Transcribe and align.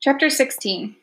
Chapter 0.00 0.30
16 0.30 0.94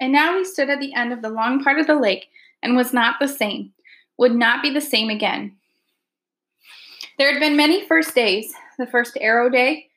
And 0.00 0.12
now 0.12 0.36
he 0.36 0.44
stood 0.44 0.68
at 0.68 0.78
the 0.78 0.94
end 0.94 1.12
of 1.12 1.22
the 1.22 1.30
long 1.30 1.62
part 1.64 1.78
of 1.78 1.86
the 1.86 1.98
lake 1.98 2.28
and 2.62 2.76
was 2.76 2.92
not 2.92 3.16
the 3.18 3.28
same, 3.28 3.72
would 4.18 4.34
not 4.34 4.62
be 4.62 4.70
the 4.70 4.80
same 4.80 5.08
again. 5.08 5.56
There 7.18 7.32
had 7.32 7.40
been 7.40 7.56
many 7.56 7.86
first 7.86 8.14
days 8.14 8.52
the 8.78 8.86
first 8.86 9.16
arrow 9.20 9.48
day, 9.48 9.88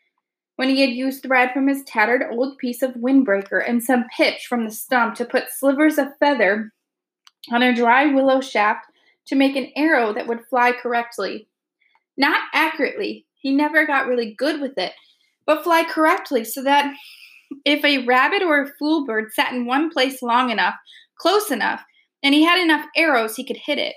when 0.55 0.69
he 0.69 0.81
had 0.81 0.91
used 0.91 1.21
thread 1.21 1.51
from 1.51 1.67
his 1.67 1.83
tattered 1.83 2.23
old 2.31 2.57
piece 2.57 2.81
of 2.81 2.91
windbreaker 2.91 3.61
and 3.67 3.83
some 3.83 4.05
pitch 4.15 4.45
from 4.47 4.63
the 4.63 4.71
stump 4.71 5.15
to 5.15 5.25
put 5.25 5.49
slivers 5.49 5.97
of 5.97 6.15
feather 6.19 6.71
on 7.51 7.61
a 7.61 7.75
dry 7.75 8.05
willow 8.05 8.39
shaft 8.39 8.85
to 9.25 9.35
make 9.35 9.55
an 9.55 9.71
arrow 9.75 10.13
that 10.13 10.27
would 10.27 10.45
fly 10.45 10.71
correctly. 10.71 11.47
Not 12.15 12.41
accurately, 12.53 13.25
he 13.35 13.51
never 13.51 13.85
got 13.85 14.07
really 14.07 14.33
good 14.33 14.61
with 14.61 14.77
it, 14.77 14.93
but 15.45 15.63
fly 15.63 15.83
correctly 15.83 16.45
so 16.45 16.63
that 16.63 16.95
if 17.63 17.83
a 17.83 18.05
rabbit 18.05 18.41
or 18.41 18.61
a 18.61 18.71
fool 18.79 19.05
bird 19.05 19.31
sat 19.33 19.53
in 19.53 19.65
one 19.65 19.89
place 19.89 20.21
long 20.21 20.49
enough, 20.49 20.75
close 21.19 21.51
enough, 21.51 21.83
and 22.23 22.33
he 22.33 22.43
had 22.43 22.61
enough 22.61 22.85
arrows, 22.95 23.35
he 23.35 23.45
could 23.45 23.57
hit 23.57 23.77
it. 23.77 23.95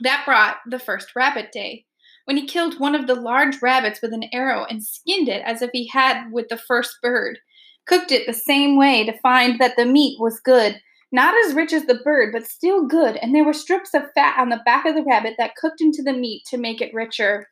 That 0.00 0.24
brought 0.24 0.56
the 0.68 0.78
first 0.78 1.16
rabbit 1.16 1.52
day, 1.52 1.86
when 2.24 2.36
he 2.36 2.46
killed 2.46 2.78
one 2.78 2.94
of 2.94 3.06
the 3.06 3.14
large 3.14 3.60
rabbits 3.60 4.00
with 4.00 4.12
an 4.12 4.24
arrow 4.32 4.64
and 4.64 4.84
skinned 4.84 5.28
it 5.28 5.42
as 5.44 5.62
if 5.62 5.70
he 5.72 5.88
had 5.88 6.30
with 6.30 6.48
the 6.48 6.56
first 6.56 6.96
bird, 7.02 7.38
cooked 7.86 8.12
it 8.12 8.26
the 8.26 8.32
same 8.32 8.76
way 8.76 9.04
to 9.04 9.18
find 9.18 9.58
that 9.58 9.76
the 9.76 9.84
meat 9.84 10.20
was 10.20 10.40
good, 10.40 10.80
not 11.10 11.34
as 11.44 11.54
rich 11.54 11.72
as 11.72 11.84
the 11.86 12.00
bird, 12.04 12.32
but 12.32 12.46
still 12.46 12.86
good, 12.86 13.16
and 13.16 13.34
there 13.34 13.44
were 13.44 13.52
strips 13.52 13.92
of 13.92 14.04
fat 14.14 14.38
on 14.38 14.48
the 14.48 14.62
back 14.64 14.86
of 14.86 14.94
the 14.94 15.02
rabbit 15.02 15.34
that 15.36 15.56
cooked 15.56 15.80
into 15.80 16.02
the 16.02 16.12
meat 16.12 16.42
to 16.46 16.56
make 16.56 16.80
it 16.80 16.94
richer. 16.94 17.48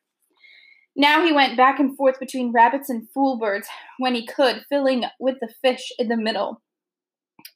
Now 1.01 1.25
he 1.25 1.33
went 1.33 1.57
back 1.57 1.81
and 1.81 1.97
forth 1.97 2.21
between 2.21 2.53
rabbits 2.53 2.91
and 2.91 3.09
fool 3.15 3.39
birds 3.39 3.67
when 3.97 4.15
he 4.15 4.27
could, 4.27 4.67
filling 4.69 5.05
with 5.19 5.37
the 5.41 5.49
fish 5.63 5.91
in 5.99 6.09
the 6.09 6.17
middle. 6.19 6.61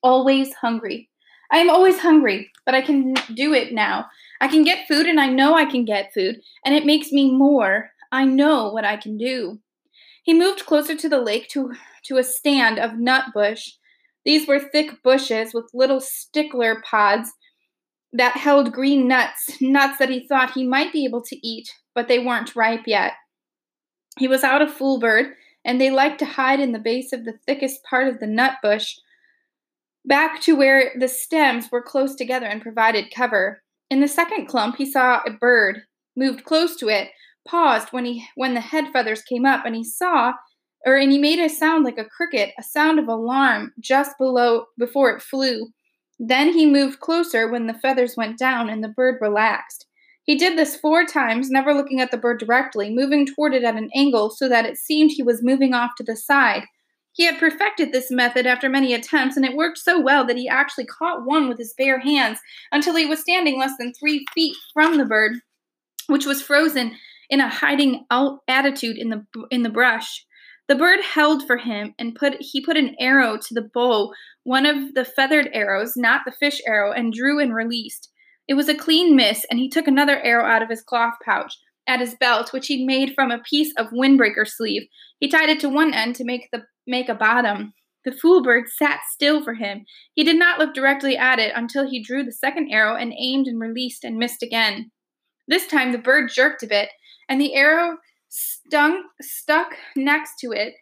Always 0.03 0.55
hungry. 0.55 1.11
I 1.53 1.59
am 1.59 1.69
always 1.69 1.99
hungry, 1.99 2.51
but 2.65 2.75
I 2.75 2.81
can 2.81 3.13
do 3.35 3.53
it 3.53 3.75
now. 3.75 4.07
I 4.41 4.49
can 4.49 4.65
get 4.65 4.89
food 4.89 5.05
and 5.05 5.21
I 5.21 5.27
know 5.27 5.55
I 5.55 5.67
can 5.67 5.85
get 5.85 6.15
food, 6.15 6.37
and 6.65 6.75
it 6.75 6.87
makes 6.87 7.13
me 7.13 7.33
more. 7.37 7.91
I 8.11 8.25
know 8.25 8.73
what 8.73 8.87
I 8.87 8.97
can 8.97 9.19
do. 9.19 9.61
He 10.23 10.33
moved 10.33 10.65
closer 10.65 10.97
to 10.97 11.09
the 11.11 11.21
lake 11.21 11.49
to, 11.51 11.75
to 12.05 12.17
a 12.17 12.25
stand 12.25 12.79
of 12.79 12.99
nut 12.99 13.27
bush. 13.35 13.73
These 14.25 14.49
were 14.49 14.59
thick 14.59 15.03
bushes 15.03 15.53
with 15.53 15.69
little 15.75 16.01
stickler 16.01 16.83
pods 16.91 17.31
that 18.15 18.39
held 18.39 18.73
green 18.73 19.07
nuts, 19.07 19.61
nuts 19.61 19.99
that 19.99 20.09
he 20.09 20.27
thought 20.27 20.53
he 20.53 20.67
might 20.67 20.95
be 20.95 21.05
able 21.05 21.23
to 21.25 21.47
eat, 21.47 21.69
but 21.95 22.09
they 22.09 22.19
weren't 22.19 22.57
ripe 22.57 22.85
yet. 22.87 23.13
He 24.19 24.29
was 24.29 24.45
out 24.45 24.63
of 24.63 24.73
fool 24.73 24.99
bird, 24.99 25.35
and 25.65 25.81
they 25.81 25.91
liked 25.91 26.19
to 26.21 26.25
hide 26.27 26.61
in 26.61 26.73
the 26.73 26.79
base 26.79 27.13
of 27.13 27.25
the 27.25 27.39
thickest 27.47 27.83
part 27.85 28.09
of 28.09 28.21
the 28.21 28.27
nut 28.27 28.55
bush, 28.63 28.97
back 30.05 30.41
to 30.43 30.55
where 30.55 30.93
the 30.99 31.09
stems 31.09 31.71
were 31.73 31.83
close 31.83 32.15
together 32.15 32.47
and 32.47 32.63
provided 32.63 33.15
cover. 33.15 33.63
In 33.91 34.01
the 34.01 34.09
second 34.09 34.47
clump, 34.47 34.77
he 34.77 34.91
saw 34.91 35.21
a 35.27 35.31
bird, 35.31 35.83
moved 36.17 36.45
close 36.45 36.77
to 36.77 36.89
it, 36.89 37.11
paused 37.47 37.89
when 37.93 38.05
he 38.05 38.27
when 38.35 38.55
the 38.55 38.61
head 38.61 38.89
feathers 38.93 39.23
came 39.23 39.45
up, 39.45 39.65
and 39.65 39.75
he 39.75 39.85
saw, 39.85 40.35
or 40.87 40.97
and 40.97 41.11
he 41.11 41.19
made 41.19 41.39
a 41.39 41.49
sound 41.49 41.85
like 41.85 41.99
a 41.99 42.05
cricket, 42.05 42.53
a 42.59 42.63
sound 42.63 42.99
of 42.99 43.09
alarm 43.09 43.73
just 43.81 44.17
below 44.19 44.67
before 44.79 45.11
it 45.11 45.23
flew. 45.23 45.69
Then 46.19 46.53
he 46.53 46.67
moved 46.67 47.01
closer 47.01 47.51
when 47.51 47.67
the 47.67 47.75
feathers 47.75 48.17
went 48.17 48.39
down 48.39 48.71
and 48.71 48.85
the 48.85 48.89
bird 48.89 49.19
relaxed. 49.21 49.87
He 50.25 50.37
did 50.37 50.59
this 50.59 50.75
four 50.75 51.05
times, 51.05 51.51
never 51.51 51.75
looking 51.75 52.01
at 52.01 52.11
the 52.11 52.17
bird 52.17 52.41
directly, 52.41 52.91
moving 52.91 53.27
toward 53.27 53.55
it 53.55 53.63
at 53.63 53.77
an 53.77 53.91
angle 53.95 54.31
so 54.31 54.49
that 54.49 54.65
it 54.65 54.79
seemed 54.79 55.11
he 55.11 55.23
was 55.23 55.43
moving 55.43 55.75
off 55.75 55.93
to 55.97 56.03
the 56.03 56.17
side. 56.17 56.65
He 57.13 57.25
had 57.25 57.39
perfected 57.39 57.93
this 57.93 58.11
method 58.11 58.47
after 58.47 58.69
many 58.69 58.93
attempts, 58.93 59.37
and 59.37 59.45
it 59.45 59.55
worked 59.55 59.79
so 59.79 60.01
well 60.01 60.27
that 60.27 60.37
he 60.37 60.49
actually 60.49 60.87
caught 60.87 61.25
one 61.25 61.49
with 61.49 61.59
his 61.59 61.75
bare 61.77 62.01
hands 62.01 62.41
until 62.73 62.97
he 62.97 63.07
was 63.07 63.21
standing 63.21 63.59
less 63.59 63.77
than 63.79 63.93
three 63.93 64.25
feet 64.35 64.57
from 64.73 64.97
the 64.97 65.05
bird, 65.05 65.35
which 66.09 66.27
was 66.27 66.43
frozen 66.43 66.97
in 67.31 67.41
a 67.41 67.49
hiding 67.49 68.05
attitude 68.49 68.97
in 68.99 69.11
the 69.11 69.25
in 69.51 69.63
the 69.63 69.71
brush. 69.71 70.27
The 70.67 70.75
bird 70.75 71.01
held 71.03 71.47
for 71.47 71.59
him 71.59 71.95
and 71.99 72.15
put 72.15 72.37
he 72.41 72.65
put 72.65 72.77
an 72.77 72.97
arrow 72.99 73.37
to 73.37 73.55
the 73.55 73.69
bow, 73.75 74.13
one 74.43 74.67
of 74.67 74.95
the 74.95 75.05
feathered 75.05 75.51
arrows, 75.53 75.97
not 75.97 76.23
the 76.25 76.33
fish 76.33 76.61
arrow, 76.67 76.93
and 76.93 77.13
drew 77.13 77.39
and 77.39 77.55
released. 77.55 78.11
It 78.47 78.55
was 78.55 78.69
a 78.69 78.75
clean 78.75 79.17
miss, 79.17 79.45
and 79.51 79.59
he 79.59 79.69
took 79.69 79.87
another 79.87 80.21
arrow 80.21 80.45
out 80.45 80.63
of 80.63 80.69
his 80.69 80.83
cloth 80.83 81.15
pouch 81.25 81.57
at 81.87 82.01
his 82.01 82.15
belt, 82.15 82.53
which 82.53 82.67
he'd 82.67 82.87
made 82.87 83.15
from 83.15 83.31
a 83.31 83.43
piece 83.49 83.73
of 83.77 83.89
windbreaker 83.89 84.47
sleeve. 84.47 84.83
He 85.21 85.29
tied 85.29 85.49
it 85.49 85.61
to 85.61 85.69
one 85.69 85.95
end 85.95 86.17
to 86.17 86.25
make 86.25 86.49
the 86.53 86.65
make 86.87 87.09
a 87.09 87.15
bottom. 87.15 87.73
The 88.05 88.13
fool 88.13 88.43
bird 88.43 88.65
sat 88.69 89.01
still 89.11 89.43
for 89.43 89.55
him. 89.55 89.87
He 90.15 90.25
did 90.25 90.39
not 90.39 90.59
look 90.59 90.75
directly 90.75 91.17
at 91.17 91.39
it 91.39 91.53
until 91.55 91.89
he 91.89 92.03
drew 92.03 92.23
the 92.23 92.33
second 92.33 92.71
arrow 92.71 92.97
and 92.97 93.15
aimed 93.19 93.47
and 93.47 93.59
released 93.59 94.05
and 94.05 94.19
missed 94.19 94.43
again. 94.43 94.91
This 95.49 95.67
time 95.67 95.93
the 95.93 95.99
bird 95.99 96.31
jerked 96.31 96.63
a 96.63 96.67
bit, 96.67 96.91
and 97.29 97.41
the 97.41 97.55
arrow 97.55 97.97
stung 98.29 99.05
stuck 99.23 99.75
next 99.97 100.39
to 100.41 100.53
it, 100.53 100.75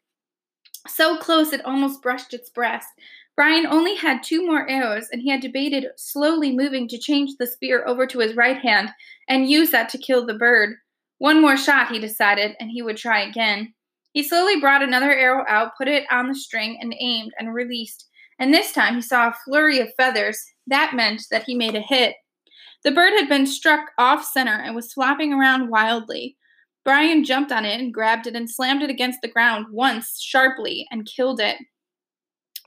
so 0.89 1.17
close 1.17 1.53
it 1.53 1.65
almost 1.65 2.03
brushed 2.03 2.35
its 2.35 2.51
breast. 2.51 2.89
Brian 3.35 3.67
only 3.67 3.95
had 3.95 4.23
two 4.23 4.47
more 4.47 4.69
arrows, 4.69 5.09
and 5.11 5.23
he 5.23 5.31
had 5.31 5.41
debated 5.41 5.87
slowly 5.97 6.55
moving 6.55 6.87
to 6.89 6.99
change 6.99 7.31
the 7.39 7.47
spear 7.47 7.87
over 7.87 8.07
to 8.07 8.19
his 8.19 8.37
right 8.37 8.59
hand 8.59 8.91
and 9.29 9.49
use 9.49 9.71
that 9.71 9.89
to 9.89 9.99
kill 9.99 10.27
the 10.27 10.35
bird. 10.35 10.77
One 11.19 11.41
more 11.41 11.57
shot, 11.57 11.91
he 11.91 11.99
decided, 11.99 12.57
and 12.61 12.71
he 12.71 12.83
would 12.83 12.97
try 12.97 13.21
again. 13.23 13.73
He 14.13 14.23
slowly 14.23 14.61
brought 14.61 14.83
another 14.83 15.13
arrow 15.13 15.45
out, 15.49 15.77
put 15.79 15.89
it 15.89 16.05
on 16.11 16.29
the 16.29 16.35
string, 16.35 16.79
and 16.81 16.95
aimed 17.01 17.33
and 17.39 17.55
released. 17.55 18.07
And 18.39 18.53
this 18.53 18.73
time 18.73 18.97
he 18.97 19.01
saw 19.01 19.29
a 19.29 19.37
flurry 19.45 19.81
of 19.81 19.95
feathers. 19.97 20.45
That 20.67 20.95
meant 20.95 21.23
that 21.31 21.45
he 21.45 21.55
made 21.55 21.75
a 21.75 21.81
hit. 21.81 22.17
The 22.85 22.91
bird 22.91 23.13
had 23.15 23.29
been 23.29 23.47
struck 23.47 23.93
off 23.97 24.25
center 24.25 24.61
and 24.61 24.75
was 24.75 24.93
flopping 24.93 25.33
around 25.33 25.71
wildly. 25.71 26.37
Brian 26.85 27.25
jumped 27.25 27.53
on 27.53 27.65
it 27.65 27.81
and 27.81 27.95
grabbed 27.95 28.27
it 28.27 28.35
and 28.35 28.51
slammed 28.51 28.83
it 28.83 28.91
against 28.91 29.21
the 29.23 29.29
ground 29.29 29.67
once 29.71 30.21
sharply 30.21 30.87
and 30.91 31.07
killed 31.07 31.41
it. 31.41 31.57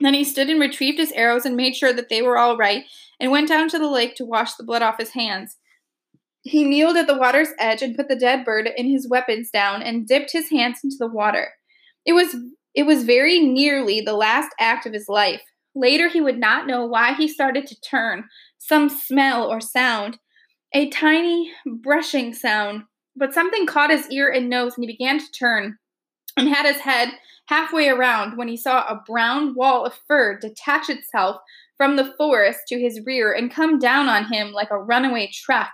Then 0.00 0.14
he 0.14 0.24
stood 0.24 0.50
and 0.50 0.60
retrieved 0.60 0.98
his 0.98 1.12
arrows 1.12 1.46
and 1.46 1.56
made 1.56 1.74
sure 1.74 1.92
that 1.92 2.08
they 2.08 2.22
were 2.22 2.38
all 2.38 2.56
right 2.56 2.84
and 3.18 3.30
went 3.30 3.48
down 3.48 3.68
to 3.70 3.78
the 3.78 3.88
lake 3.88 4.14
to 4.16 4.24
wash 4.24 4.54
the 4.54 4.64
blood 4.64 4.82
off 4.82 4.98
his 4.98 5.10
hands. 5.10 5.56
He 6.42 6.64
kneeled 6.64 6.96
at 6.96 7.06
the 7.06 7.16
water's 7.16 7.48
edge 7.58 7.82
and 7.82 7.96
put 7.96 8.08
the 8.08 8.16
dead 8.16 8.44
bird 8.44 8.68
and 8.76 8.86
his 8.86 9.08
weapons 9.08 9.50
down 9.50 9.82
and 9.82 10.06
dipped 10.06 10.32
his 10.32 10.50
hands 10.50 10.80
into 10.84 10.96
the 10.98 11.08
water. 11.08 11.52
It 12.04 12.12
was 12.12 12.36
it 12.74 12.84
was 12.84 13.04
very 13.04 13.40
nearly 13.40 14.02
the 14.02 14.12
last 14.12 14.50
act 14.60 14.84
of 14.84 14.92
his 14.92 15.08
life. 15.08 15.42
Later 15.74 16.08
he 16.08 16.20
would 16.20 16.38
not 16.38 16.66
know 16.66 16.84
why 16.84 17.14
he 17.14 17.26
started 17.26 17.66
to 17.66 17.80
turn, 17.80 18.24
some 18.58 18.88
smell 18.90 19.50
or 19.50 19.60
sound, 19.60 20.18
a 20.74 20.90
tiny 20.90 21.50
brushing 21.64 22.34
sound, 22.34 22.82
but 23.16 23.32
something 23.32 23.66
caught 23.66 23.90
his 23.90 24.08
ear 24.10 24.28
and 24.28 24.50
nose 24.50 24.74
and 24.76 24.84
he 24.84 24.92
began 24.92 25.18
to 25.18 25.30
turn 25.32 25.78
and 26.36 26.48
had 26.48 26.66
his 26.66 26.82
head 26.82 27.10
halfway 27.46 27.88
around 27.88 28.36
when 28.36 28.48
he 28.48 28.56
saw 28.56 28.86
a 28.86 29.02
brown 29.06 29.54
wall 29.54 29.84
of 29.84 29.94
fur 30.06 30.38
detach 30.38 30.88
itself 30.88 31.36
from 31.76 31.96
the 31.96 32.12
forest 32.16 32.60
to 32.68 32.78
his 32.78 33.00
rear 33.04 33.32
and 33.32 33.52
come 33.52 33.78
down 33.78 34.08
on 34.08 34.32
him 34.32 34.52
like 34.52 34.70
a 34.70 34.78
runaway 34.78 35.30
truck. 35.32 35.70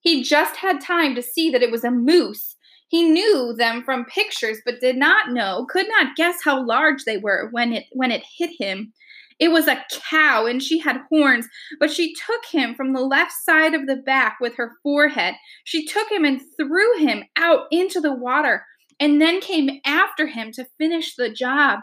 He 0.00 0.22
just 0.22 0.56
had 0.56 0.80
time 0.80 1.14
to 1.14 1.22
see 1.22 1.50
that 1.50 1.62
it 1.62 1.70
was 1.70 1.84
a 1.84 1.90
moose. 1.90 2.56
He 2.88 3.08
knew 3.08 3.54
them 3.56 3.84
from 3.84 4.04
pictures, 4.06 4.58
but 4.64 4.80
did 4.80 4.96
not 4.96 5.30
know, 5.30 5.66
could 5.70 5.86
not 5.88 6.16
guess 6.16 6.38
how 6.42 6.64
large 6.64 7.04
they 7.04 7.18
were 7.18 7.48
when 7.52 7.72
it 7.72 7.84
when 7.92 8.10
it 8.10 8.24
hit 8.36 8.50
him. 8.58 8.92
It 9.38 9.52
was 9.52 9.68
a 9.68 9.82
cow, 10.10 10.44
and 10.44 10.62
she 10.62 10.78
had 10.78 11.00
horns, 11.08 11.46
but 11.78 11.90
she 11.90 12.14
took 12.14 12.44
him 12.50 12.74
from 12.74 12.92
the 12.92 13.00
left 13.00 13.32
side 13.32 13.72
of 13.72 13.86
the 13.86 13.96
back 13.96 14.36
with 14.38 14.54
her 14.56 14.72
forehead. 14.82 15.34
She 15.64 15.86
took 15.86 16.10
him 16.10 16.24
and 16.24 16.42
threw 16.58 16.98
him 16.98 17.24
out 17.36 17.66
into 17.70 18.00
the 18.00 18.12
water 18.12 18.64
and 19.00 19.20
then 19.20 19.40
came 19.40 19.80
after 19.84 20.26
him 20.26 20.52
to 20.52 20.68
finish 20.78 21.16
the 21.16 21.30
job. 21.30 21.80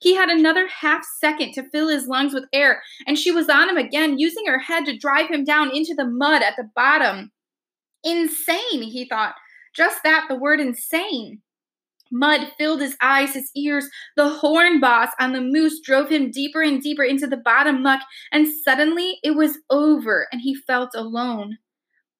He 0.00 0.14
had 0.14 0.28
another 0.28 0.66
half 0.66 1.04
second 1.20 1.52
to 1.52 1.68
fill 1.70 1.88
his 1.88 2.06
lungs 2.06 2.32
with 2.32 2.44
air, 2.52 2.82
and 3.06 3.18
she 3.18 3.30
was 3.30 3.48
on 3.48 3.68
him 3.68 3.76
again, 3.76 4.18
using 4.18 4.46
her 4.46 4.58
head 4.58 4.86
to 4.86 4.96
drive 4.96 5.28
him 5.28 5.44
down 5.44 5.74
into 5.74 5.94
the 5.94 6.06
mud 6.06 6.42
at 6.42 6.54
the 6.56 6.70
bottom. 6.74 7.32
Insane, 8.04 8.82
he 8.82 9.06
thought. 9.08 9.34
Just 9.74 10.02
that, 10.04 10.26
the 10.28 10.36
word 10.36 10.60
insane. 10.60 11.42
Mud 12.10 12.52
filled 12.56 12.80
his 12.80 12.96
eyes, 13.02 13.34
his 13.34 13.50
ears. 13.54 13.88
The 14.16 14.28
horn 14.28 14.80
boss 14.80 15.10
on 15.20 15.32
the 15.32 15.40
moose 15.40 15.80
drove 15.80 16.08
him 16.08 16.30
deeper 16.30 16.62
and 16.62 16.80
deeper 16.80 17.04
into 17.04 17.26
the 17.26 17.36
bottom 17.36 17.82
muck, 17.82 18.00
and 18.32 18.46
suddenly 18.64 19.18
it 19.22 19.32
was 19.32 19.58
over, 19.68 20.26
and 20.32 20.40
he 20.40 20.54
felt 20.54 20.90
alone. 20.94 21.58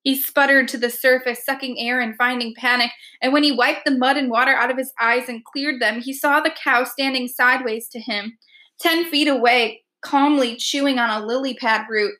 He 0.02 0.20
sputtered 0.20 0.68
to 0.68 0.78
the 0.78 0.90
surface, 0.90 1.44
sucking 1.44 1.78
air 1.78 2.00
and 2.00 2.16
finding 2.16 2.54
panic, 2.54 2.90
and 3.20 3.32
when 3.32 3.42
he 3.42 3.52
wiped 3.52 3.84
the 3.84 3.90
mud 3.96 4.16
and 4.16 4.30
water 4.30 4.54
out 4.54 4.70
of 4.70 4.78
his 4.78 4.92
eyes 5.00 5.28
and 5.28 5.44
cleared 5.44 5.80
them, 5.80 6.00
he 6.00 6.12
saw 6.12 6.40
the 6.40 6.54
cow 6.62 6.84
standing 6.84 7.28
sideways 7.28 7.88
to 7.88 8.00
him, 8.00 8.38
ten 8.80 9.10
feet 9.10 9.28
away, 9.28 9.82
calmly 10.00 10.56
chewing 10.56 10.98
on 10.98 11.10
a 11.10 11.26
lily 11.26 11.54
pad 11.54 11.86
root. 11.90 12.14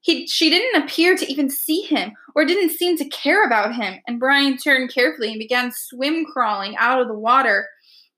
He, 0.00 0.26
she 0.28 0.50
didn't 0.50 0.84
appear 0.84 1.16
to 1.16 1.30
even 1.30 1.50
see 1.50 1.82
him 1.82 2.12
or 2.36 2.44
didn't 2.44 2.76
seem 2.76 2.96
to 2.98 3.08
care 3.08 3.44
about 3.44 3.74
him, 3.74 4.00
and 4.06 4.20
Brian 4.20 4.56
turned 4.56 4.94
carefully 4.94 5.30
and 5.30 5.38
began 5.38 5.72
swim 5.72 6.24
crawling 6.24 6.76
out 6.76 7.00
of 7.00 7.08
the 7.08 7.18
water. 7.18 7.66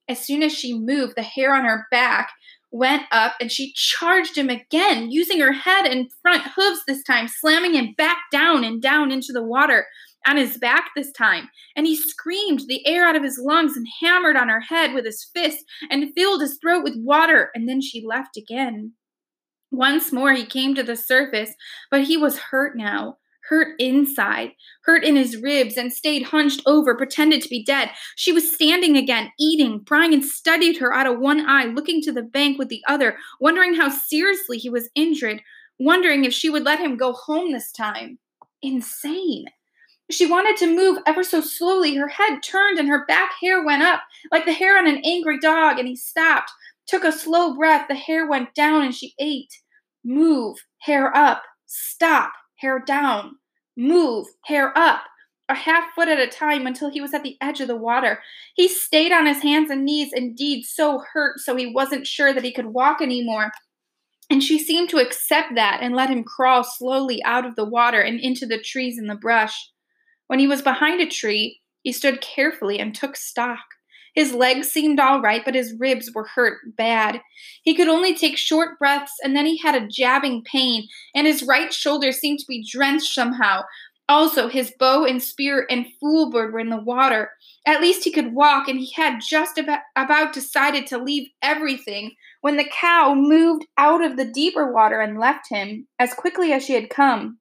As 0.07 0.19
soon 0.19 0.43
as 0.43 0.53
she 0.53 0.79
moved, 0.79 1.17
the 1.17 1.23
hair 1.23 1.55
on 1.55 1.65
her 1.65 1.87
back 1.91 2.31
went 2.71 3.05
up 3.11 3.35
and 3.41 3.51
she 3.51 3.73
charged 3.75 4.37
him 4.37 4.51
again, 4.51 5.11
using 5.11 5.41
her 5.41 5.53
head 5.53 5.87
and 5.87 6.11
front 6.23 6.43
hooves 6.55 6.81
this 6.87 7.03
time, 7.03 7.29
slamming 7.29 7.75
him 7.75 7.95
back 7.97 8.19
down 8.31 8.65
and 8.65 8.83
down 8.83 9.11
into 9.11 9.33
the 9.33 9.43
water 9.43 9.87
on 10.27 10.37
his 10.37 10.59
back 10.59 10.91
this 10.95 11.11
time. 11.13 11.49
And 11.77 11.87
he 11.87 11.97
screamed 11.97 12.63
the 12.67 12.87
air 12.87 13.07
out 13.07 13.17
of 13.17 13.23
his 13.23 13.41
lungs 13.43 13.77
and 13.77 13.87
hammered 14.01 14.37
on 14.37 14.49
her 14.49 14.61
head 14.61 14.93
with 14.93 15.05
his 15.05 15.29
fist 15.35 15.65
and 15.91 16.13
filled 16.15 16.43
his 16.43 16.59
throat 16.61 16.85
with 16.85 16.95
water. 16.99 17.51
And 17.55 17.69
then 17.69 17.81
she 17.81 18.05
left 18.07 18.37
again. 18.37 18.93
Once 19.71 20.13
more 20.13 20.33
he 20.33 20.45
came 20.45 20.75
to 20.75 20.83
the 20.83 20.97
surface, 20.97 21.55
but 21.91 22.05
he 22.05 22.17
was 22.17 22.39
hurt 22.39 22.77
now 22.77 23.17
hurt 23.49 23.75
inside, 23.79 24.53
hurt 24.85 25.05
in 25.05 25.17
his 25.17 25.37
ribs, 25.37 25.77
and 25.77 25.93
stayed 25.93 26.23
hunched 26.23 26.63
over, 26.67 26.97
pretended 26.97 27.43
to 27.43 27.49
be 27.49 27.65
dead. 27.65 27.91
She 28.17 28.33
was 28.33 28.53
standing 28.53 28.97
again, 28.97 29.31
eating. 29.39 29.81
Brian 29.81 30.23
studied 30.23 30.77
her 30.79 30.93
out 30.93 31.07
of 31.07 31.19
one 31.19 31.49
eye, 31.49 31.65
looking 31.65 32.03
to 32.03 32.13
the 32.13 32.23
bank 32.23 32.59
with 32.59 32.69
the 32.69 32.83
other, 32.87 33.17
wondering 33.41 33.75
how 33.75 33.89
seriously 33.89 34.59
he 34.59 34.71
was 34.71 34.91
injured, 34.95 35.41
wondering 35.79 36.25
if 36.25 36.33
she 36.33 36.51
would 36.51 36.65
let 36.65 36.81
him 36.81 36.97
go 36.97 37.13
home 37.13 37.53
this 37.53 37.73
time. 37.73 38.19
Insane. 38.63 39.47
She 40.11 40.27
wanted 40.27 40.57
to 40.59 40.75
move 40.75 40.99
ever 41.07 41.23
so 41.23 41.41
slowly. 41.41 41.95
Her 41.95 42.09
head 42.09 42.41
turned 42.43 42.79
and 42.79 42.89
her 42.89 43.05
back 43.07 43.33
hair 43.41 43.63
went 43.65 43.83
up, 43.83 44.01
like 44.31 44.47
the 44.47 44.53
hair 44.53 44.79
on 44.79 44.87
an 44.87 45.03
angry 45.05 45.39
dog, 45.39 45.79
and 45.79 45.87
he 45.87 45.97
stopped, 45.97 46.51
took 46.87 47.05
a 47.05 47.13
slow 47.13 47.55
breath. 47.55 47.89
The 47.89 47.95
hair 47.95 48.27
went 48.27 48.55
down 48.55 48.83
and 48.83 48.95
she 48.95 49.15
ate. 49.19 49.53
Move, 50.05 50.57
hair 50.79 51.15
up, 51.15 51.43
stop, 51.67 52.33
hair 52.59 52.79
down, 52.79 53.37
move, 53.77 54.27
hair 54.45 54.77
up, 54.77 55.03
a 55.49 55.55
half 55.55 55.85
foot 55.95 56.09
at 56.09 56.19
a 56.19 56.27
time 56.27 56.67
until 56.67 56.91
he 56.91 57.01
was 57.01 57.15
at 57.15 57.23
the 57.23 57.37
edge 57.41 57.61
of 57.61 57.69
the 57.69 57.77
water. 57.77 58.21
He 58.55 58.69
stayed 58.69 59.13
on 59.13 59.27
his 59.27 59.43
hands 59.43 59.71
and 59.71 59.85
knees, 59.85 60.13
indeed, 60.13 60.65
so 60.65 61.03
hurt, 61.13 61.41
so 61.41 61.57
he 61.57 61.73
wasn't 61.73 62.07
sure 62.07 62.35
that 62.35 62.45
he 62.45 62.53
could 62.53 62.67
walk 62.67 63.01
anymore. 63.01 63.51
And 64.31 64.43
she 64.43 64.59
seemed 64.59 64.91
to 64.91 64.99
accept 64.99 65.55
that 65.55 65.81
and 65.83 65.95
let 65.95 66.11
him 66.11 66.23
crawl 66.23 66.63
slowly 66.63 67.23
out 67.25 67.47
of 67.47 67.57
the 67.57 67.65
water 67.65 68.01
and 68.01 68.21
into 68.21 68.45
the 68.45 68.61
trees 68.61 68.99
and 68.99 69.09
the 69.09 69.15
brush. 69.15 69.71
When 70.27 70.39
he 70.39 70.47
was 70.47 70.61
behind 70.61 71.01
a 71.01 71.07
tree, 71.07 71.61
he 71.83 71.93
stood 71.93 72.21
carefully 72.21 72.79
and 72.79 72.95
took 72.95 73.17
stock. 73.17 73.65
His 74.15 74.33
legs 74.33 74.71
seemed 74.71 75.01
all 75.01 75.21
right, 75.21 75.45
but 75.45 75.55
his 75.55 75.75
ribs 75.79 76.11
were 76.15 76.27
hurt 76.27 76.59
bad. 76.77 77.21
He 77.63 77.75
could 77.75 77.89
only 77.89 78.15
take 78.15 78.37
short 78.37 78.79
breaths, 78.79 79.13
and 79.23 79.37
then 79.37 79.47
he 79.47 79.59
had 79.59 79.75
a 79.75 79.87
jabbing 79.87 80.43
pain, 80.45 80.89
and 81.15 81.27
his 81.27 81.43
right 81.43 81.73
shoulder 81.73 82.13
seemed 82.13 82.41
to 82.41 82.47
be 82.49 82.67
drenched 82.69 83.15
somehow. 83.15 83.63
Also, 84.09 84.49
his 84.49 84.73
bow 84.79 85.05
and 85.05 85.23
spear 85.23 85.67
and 85.69 85.87
foolbird 86.01 86.53
were 86.53 86.61
in 86.61 86.71
the 86.71 86.81
water. 86.81 87.31
At 87.67 87.83
least 87.83 88.05
he 88.05 88.11
could 88.11 88.33
walk, 88.33 88.67
and 88.67 88.79
he 88.79 88.91
had 88.97 89.21
just 89.21 89.61
about 89.97 90.33
decided 90.33 90.87
to 90.87 90.99
leave 90.99 91.29
everything 91.43 92.13
when 92.41 92.57
the 92.57 92.65
cow 92.65 93.15
moved 93.15 93.67
out 93.77 94.03
of 94.03 94.17
the 94.17 94.25
deeper 94.25 94.73
water 94.73 95.01
and 95.01 95.19
left 95.19 95.51
him 95.51 95.87
as 95.99 96.15
quickly 96.15 96.53
as 96.53 96.65
she 96.65 96.73
had 96.73 96.89
come 96.89 97.39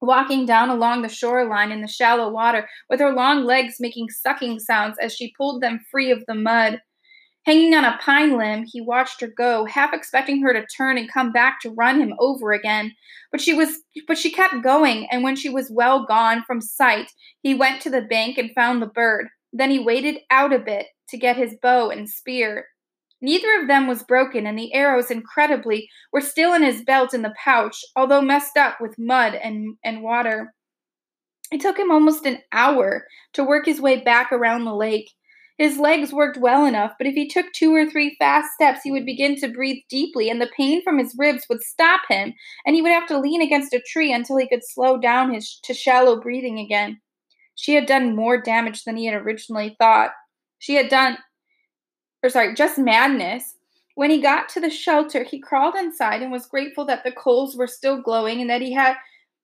walking 0.00 0.46
down 0.46 0.70
along 0.70 1.02
the 1.02 1.08
shoreline 1.08 1.72
in 1.72 1.80
the 1.80 1.88
shallow 1.88 2.30
water, 2.30 2.68
with 2.90 3.00
her 3.00 3.12
long 3.12 3.44
legs 3.44 3.76
making 3.80 4.08
sucking 4.10 4.60
sounds 4.60 4.98
as 5.00 5.14
she 5.14 5.34
pulled 5.36 5.62
them 5.62 5.80
free 5.90 6.10
of 6.10 6.24
the 6.26 6.34
mud. 6.34 6.80
Hanging 7.46 7.74
on 7.74 7.84
a 7.84 7.96
pine 8.02 8.36
limb, 8.36 8.64
he 8.66 8.80
watched 8.80 9.20
her 9.20 9.28
go, 9.28 9.64
half 9.66 9.92
expecting 9.92 10.42
her 10.42 10.52
to 10.52 10.66
turn 10.66 10.98
and 10.98 11.12
come 11.12 11.30
back 11.30 11.60
to 11.60 11.70
run 11.70 12.00
him 12.00 12.12
over 12.18 12.52
again. 12.52 12.92
But 13.30 13.40
she 13.40 13.54
was 13.54 13.82
but 14.08 14.18
she 14.18 14.32
kept 14.32 14.64
going, 14.64 15.06
and 15.12 15.22
when 15.22 15.36
she 15.36 15.48
was 15.48 15.70
well 15.70 16.04
gone 16.04 16.42
from 16.44 16.60
sight, 16.60 17.10
he 17.42 17.54
went 17.54 17.80
to 17.82 17.90
the 17.90 18.02
bank 18.02 18.36
and 18.36 18.50
found 18.52 18.82
the 18.82 18.86
bird. 18.86 19.28
Then 19.52 19.70
he 19.70 19.78
waded 19.78 20.18
out 20.30 20.52
a 20.52 20.58
bit 20.58 20.86
to 21.10 21.16
get 21.16 21.36
his 21.36 21.54
bow 21.62 21.90
and 21.90 22.08
spear. 22.10 22.66
Neither 23.22 23.60
of 23.60 23.66
them 23.66 23.86
was 23.86 24.02
broken, 24.02 24.46
and 24.46 24.58
the 24.58 24.74
arrows, 24.74 25.10
incredibly, 25.10 25.88
were 26.12 26.20
still 26.20 26.52
in 26.52 26.62
his 26.62 26.82
belt 26.82 27.14
in 27.14 27.22
the 27.22 27.34
pouch, 27.42 27.82
although 27.96 28.20
messed 28.20 28.56
up 28.56 28.78
with 28.80 28.98
mud 28.98 29.34
and, 29.34 29.76
and 29.84 30.02
water. 30.02 30.54
It 31.50 31.60
took 31.60 31.78
him 31.78 31.90
almost 31.90 32.26
an 32.26 32.40
hour 32.52 33.06
to 33.34 33.44
work 33.44 33.66
his 33.66 33.80
way 33.80 34.00
back 34.00 34.32
around 34.32 34.64
the 34.64 34.74
lake. 34.74 35.10
His 35.58 35.78
legs 35.78 36.12
worked 36.12 36.36
well 36.36 36.66
enough, 36.66 36.92
but 36.98 37.06
if 37.06 37.14
he 37.14 37.28
took 37.28 37.50
two 37.52 37.74
or 37.74 37.88
three 37.88 38.14
fast 38.18 38.52
steps, 38.52 38.80
he 38.82 38.90
would 38.90 39.06
begin 39.06 39.36
to 39.36 39.48
breathe 39.48 39.82
deeply, 39.88 40.28
and 40.28 40.40
the 40.40 40.50
pain 40.54 40.82
from 40.82 40.98
his 40.98 41.14
ribs 41.16 41.46
would 41.48 41.62
stop 41.62 42.02
him, 42.10 42.34
and 42.66 42.76
he 42.76 42.82
would 42.82 42.92
have 42.92 43.06
to 43.08 43.18
lean 43.18 43.40
against 43.40 43.72
a 43.72 43.80
tree 43.80 44.12
until 44.12 44.36
he 44.36 44.48
could 44.48 44.62
slow 44.62 44.98
down 44.98 45.32
his 45.32 45.58
to 45.64 45.72
shallow 45.72 46.20
breathing 46.20 46.58
again. 46.58 47.00
She 47.54 47.74
had 47.74 47.86
done 47.86 48.14
more 48.14 48.38
damage 48.38 48.84
than 48.84 48.98
he 48.98 49.06
had 49.06 49.14
originally 49.14 49.74
thought. 49.78 50.10
She 50.58 50.74
had 50.74 50.90
done 50.90 51.16
or 52.22 52.30
sorry, 52.30 52.54
just 52.54 52.78
madness. 52.78 53.54
When 53.94 54.10
he 54.10 54.20
got 54.20 54.48
to 54.50 54.60
the 54.60 54.70
shelter, 54.70 55.24
he 55.24 55.40
crawled 55.40 55.74
inside 55.74 56.22
and 56.22 56.30
was 56.30 56.46
grateful 56.46 56.84
that 56.86 57.02
the 57.02 57.12
coals 57.12 57.56
were 57.56 57.66
still 57.66 58.00
glowing 58.00 58.40
and 58.40 58.50
that 58.50 58.60
he 58.60 58.72
had 58.72 58.96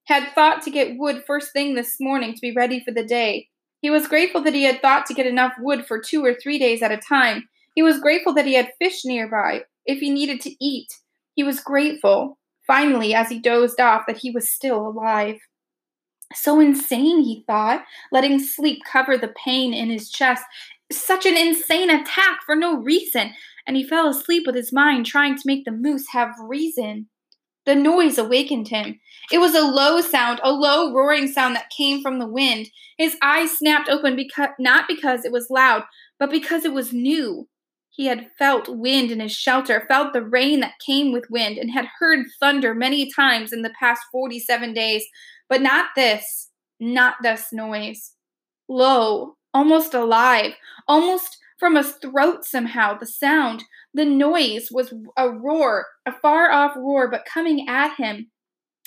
had 0.04 0.32
thought 0.34 0.62
to 0.62 0.70
get 0.70 0.98
wood 0.98 1.22
first 1.26 1.52
thing 1.52 1.74
this 1.74 1.96
morning 2.00 2.34
to 2.34 2.40
be 2.40 2.52
ready 2.52 2.82
for 2.84 2.90
the 2.90 3.04
day. 3.04 3.48
He 3.80 3.90
was 3.90 4.08
grateful 4.08 4.40
that 4.42 4.54
he 4.54 4.64
had 4.64 4.82
thought 4.82 5.06
to 5.06 5.14
get 5.14 5.26
enough 5.26 5.52
wood 5.58 5.86
for 5.86 6.00
two 6.00 6.24
or 6.24 6.34
three 6.34 6.58
days 6.58 6.82
at 6.82 6.92
a 6.92 6.96
time. 6.96 7.48
He 7.74 7.82
was 7.82 8.00
grateful 8.00 8.34
that 8.34 8.46
he 8.46 8.54
had 8.54 8.72
fish 8.78 9.04
nearby 9.04 9.62
if 9.86 9.98
he 9.98 10.10
needed 10.10 10.40
to 10.42 10.64
eat. 10.64 10.88
He 11.34 11.42
was 11.42 11.60
grateful, 11.60 12.38
finally, 12.66 13.14
as 13.14 13.28
he 13.28 13.40
dozed 13.40 13.80
off, 13.80 14.02
that 14.06 14.18
he 14.18 14.30
was 14.30 14.50
still 14.50 14.86
alive. 14.86 15.38
So 16.34 16.60
insane, 16.60 17.22
he 17.22 17.44
thought, 17.46 17.84
letting 18.10 18.38
sleep 18.38 18.82
cover 18.90 19.16
the 19.16 19.34
pain 19.44 19.72
in 19.74 19.90
his 19.90 20.10
chest 20.10 20.44
such 21.00 21.26
an 21.26 21.36
insane 21.36 21.90
attack 21.90 22.40
for 22.44 22.56
no 22.56 22.76
reason, 22.76 23.32
and 23.66 23.76
he 23.76 23.84
fell 23.84 24.08
asleep 24.08 24.44
with 24.46 24.54
his 24.54 24.72
mind 24.72 25.06
trying 25.06 25.36
to 25.36 25.42
make 25.44 25.64
the 25.64 25.70
moose 25.70 26.06
have 26.12 26.34
reason. 26.40 27.08
The 27.64 27.74
noise 27.76 28.18
awakened 28.18 28.68
him. 28.68 28.98
It 29.30 29.38
was 29.38 29.54
a 29.54 29.62
low 29.62 30.00
sound, 30.00 30.40
a 30.42 30.50
low 30.50 30.92
roaring 30.92 31.28
sound 31.28 31.54
that 31.54 31.70
came 31.76 32.02
from 32.02 32.18
the 32.18 32.26
wind. 32.26 32.68
His 32.98 33.16
eyes 33.22 33.56
snapped 33.56 33.88
open 33.88 34.16
because 34.16 34.48
not 34.58 34.88
because 34.88 35.24
it 35.24 35.30
was 35.30 35.48
loud, 35.48 35.84
but 36.18 36.30
because 36.30 36.64
it 36.64 36.72
was 36.72 36.92
new. 36.92 37.48
He 37.90 38.06
had 38.06 38.30
felt 38.38 38.68
wind 38.68 39.10
in 39.10 39.20
his 39.20 39.32
shelter, 39.32 39.84
felt 39.86 40.12
the 40.12 40.24
rain 40.24 40.60
that 40.60 40.80
came 40.84 41.12
with 41.12 41.30
wind, 41.30 41.58
and 41.58 41.70
had 41.70 41.86
heard 41.98 42.26
thunder 42.40 42.74
many 42.74 43.10
times 43.12 43.52
in 43.52 43.62
the 43.62 43.74
past 43.78 44.00
47 44.10 44.72
days, 44.72 45.04
but 45.48 45.60
not 45.60 45.90
this, 45.94 46.48
not 46.80 47.16
this 47.22 47.52
noise. 47.52 48.12
Low, 48.66 49.36
almost 49.54 49.94
alive, 49.94 50.54
almost 50.88 51.38
from 51.58 51.76
his 51.76 51.92
throat 51.92 52.44
somehow. 52.44 52.98
The 52.98 53.06
sound, 53.06 53.64
the 53.94 54.04
noise 54.04 54.68
was 54.70 54.92
a 55.16 55.30
roar, 55.30 55.86
a 56.06 56.12
far 56.12 56.50
off 56.50 56.76
roar, 56.76 57.10
but 57.10 57.24
coming 57.24 57.68
at 57.68 57.96
him. 57.96 58.30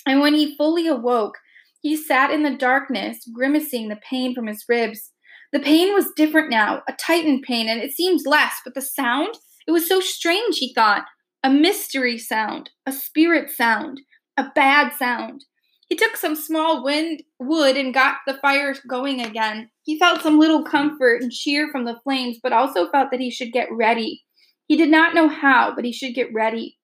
And 0.06 0.20
when 0.20 0.34
he 0.34 0.56
fully 0.56 0.86
awoke, 0.86 1.38
he 1.80 1.96
sat 1.96 2.30
in 2.30 2.42
the 2.42 2.56
darkness, 2.56 3.28
grimacing 3.32 3.88
the 3.88 4.00
pain 4.08 4.34
from 4.34 4.46
his 4.46 4.64
ribs. 4.68 5.12
The 5.52 5.60
pain 5.60 5.94
was 5.94 6.12
different 6.16 6.50
now, 6.50 6.82
a 6.88 6.92
tightened 6.92 7.44
pain, 7.44 7.68
and 7.68 7.80
it 7.80 7.92
seemed 7.92 8.20
less, 8.26 8.54
but 8.64 8.74
the 8.74 8.82
sound, 8.82 9.38
it 9.66 9.70
was 9.70 9.88
so 9.88 10.00
strange, 10.00 10.58
he 10.58 10.74
thought. 10.74 11.04
A 11.42 11.50
mystery 11.50 12.18
sound, 12.18 12.70
a 12.84 12.92
spirit 12.92 13.50
sound, 13.50 14.00
a 14.36 14.50
bad 14.54 14.92
sound. 14.94 15.44
He 15.86 15.94
took 15.96 16.16
some 16.16 16.34
small 16.34 16.82
wind 16.82 17.22
wood 17.38 17.76
and 17.76 17.94
got 17.94 18.16
the 18.26 18.34
fire 18.34 18.74
going 18.88 19.22
again. 19.22 19.70
He 19.82 19.98
felt 19.98 20.22
some 20.22 20.38
little 20.38 20.64
comfort 20.64 21.22
and 21.22 21.30
cheer 21.30 21.68
from 21.70 21.84
the 21.84 22.00
flames, 22.02 22.38
but 22.42 22.52
also 22.52 22.90
felt 22.90 23.10
that 23.12 23.20
he 23.20 23.30
should 23.30 23.52
get 23.52 23.70
ready. 23.70 24.24
He 24.66 24.76
did 24.76 24.90
not 24.90 25.14
know 25.14 25.28
how, 25.28 25.72
but 25.74 25.84
he 25.84 25.92
should 25.92 26.14
get 26.14 26.32
ready. 26.34 26.78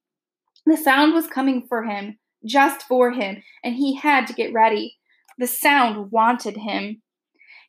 The 0.66 0.76
sound 0.76 1.14
was 1.14 1.26
coming 1.26 1.66
for 1.68 1.82
him, 1.82 2.18
just 2.47 2.82
for 2.82 3.11
him, 3.11 3.42
and 3.64 3.75
he 3.75 3.97
had 3.97 4.28
to 4.28 4.35
get 4.35 4.52
ready. 4.52 4.99
The 5.38 5.49
sound 5.49 6.12
wanted 6.12 6.56
him. 6.56 7.02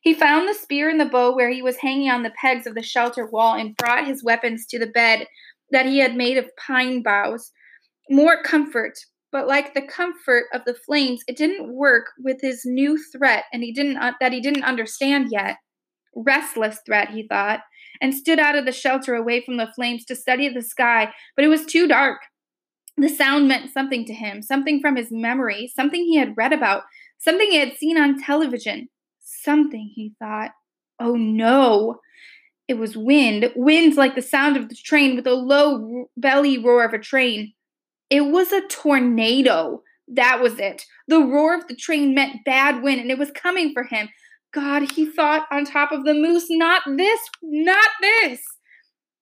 He 0.02 0.14
found 0.14 0.48
the 0.48 0.54
spear 0.54 0.88
and 0.88 1.00
the 1.00 1.06
bow 1.06 1.34
where 1.34 1.50
he 1.50 1.62
was 1.62 1.78
hanging 1.78 2.10
on 2.10 2.22
the 2.22 2.32
pegs 2.40 2.66
of 2.66 2.76
the 2.76 2.82
shelter 2.82 3.26
wall 3.26 3.54
and 3.54 3.76
brought 3.76 4.06
his 4.06 4.22
weapons 4.22 4.66
to 4.66 4.78
the 4.78 4.86
bed 4.86 5.26
that 5.70 5.86
he 5.86 5.98
had 5.98 6.14
made 6.14 6.36
of 6.36 6.54
pine 6.56 7.02
boughs. 7.02 7.50
More 8.08 8.42
comfort, 8.42 8.98
but 9.34 9.48
like 9.48 9.74
the 9.74 9.82
comfort 9.82 10.44
of 10.54 10.64
the 10.64 10.74
flames, 10.74 11.24
it 11.26 11.36
didn't 11.36 11.74
work 11.74 12.12
with 12.22 12.40
his 12.40 12.62
new 12.64 12.96
threat, 13.12 13.46
and 13.52 13.64
he 13.64 13.72
didn't 13.72 13.96
uh, 13.96 14.12
that 14.20 14.32
he 14.32 14.40
didn't 14.40 14.62
understand 14.62 15.26
yet. 15.32 15.56
Restless 16.14 16.78
threat, 16.86 17.10
he 17.10 17.26
thought, 17.26 17.58
and 18.00 18.14
stood 18.14 18.38
out 18.38 18.54
of 18.54 18.64
the 18.64 18.70
shelter 18.70 19.16
away 19.16 19.44
from 19.44 19.56
the 19.56 19.72
flames 19.74 20.04
to 20.04 20.14
study 20.14 20.48
the 20.48 20.62
sky, 20.62 21.12
but 21.34 21.44
it 21.44 21.48
was 21.48 21.66
too 21.66 21.88
dark. 21.88 22.20
The 22.96 23.08
sound 23.08 23.48
meant 23.48 23.72
something 23.72 24.04
to 24.04 24.14
him, 24.14 24.40
something 24.40 24.80
from 24.80 24.94
his 24.94 25.08
memory, 25.10 25.68
something 25.74 26.04
he 26.04 26.16
had 26.16 26.36
read 26.36 26.52
about, 26.52 26.84
something 27.18 27.50
he 27.50 27.58
had 27.58 27.76
seen 27.76 27.98
on 27.98 28.22
television. 28.22 28.88
Something, 29.20 29.90
he 29.96 30.12
thought. 30.20 30.52
Oh 31.00 31.16
no. 31.16 31.96
It 32.68 32.74
was 32.74 32.96
wind, 32.96 33.52
wind 33.56 33.96
like 33.96 34.14
the 34.14 34.22
sound 34.22 34.56
of 34.56 34.68
the 34.68 34.76
train 34.76 35.16
with 35.16 35.26
a 35.26 35.34
low 35.34 36.06
belly 36.16 36.56
roar 36.56 36.84
of 36.84 36.94
a 36.94 37.00
train. 37.00 37.53
It 38.14 38.26
was 38.26 38.52
a 38.52 38.60
tornado. 38.68 39.82
That 40.06 40.40
was 40.40 40.60
it. 40.60 40.84
The 41.08 41.18
roar 41.18 41.52
of 41.52 41.66
the 41.66 41.74
train 41.74 42.14
meant 42.14 42.44
bad 42.44 42.80
wind, 42.80 43.00
and 43.00 43.10
it 43.10 43.18
was 43.18 43.32
coming 43.32 43.72
for 43.74 43.82
him. 43.82 44.08
God, 44.52 44.92
he 44.92 45.04
thought 45.04 45.48
on 45.50 45.64
top 45.64 45.90
of 45.90 46.04
the 46.04 46.14
moose, 46.14 46.46
not 46.48 46.82
this, 46.96 47.18
not 47.42 47.90
this. 48.00 48.40